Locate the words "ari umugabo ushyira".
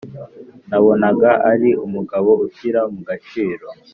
1.51-2.81